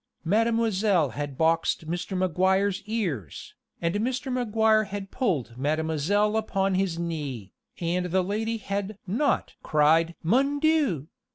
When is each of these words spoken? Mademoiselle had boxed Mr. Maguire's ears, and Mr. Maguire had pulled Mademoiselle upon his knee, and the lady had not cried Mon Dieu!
Mademoiselle 0.25 1.09
had 1.11 1.37
boxed 1.37 1.85
Mr. 1.87 2.17
Maguire's 2.17 2.81
ears, 2.87 3.53
and 3.79 3.93
Mr. 3.97 4.33
Maguire 4.33 4.85
had 4.85 5.11
pulled 5.11 5.55
Mademoiselle 5.59 6.35
upon 6.37 6.73
his 6.73 6.97
knee, 6.97 7.53
and 7.79 8.07
the 8.07 8.23
lady 8.23 8.57
had 8.57 8.97
not 9.05 9.53
cried 9.61 10.15
Mon 10.23 10.57
Dieu! 10.57 11.07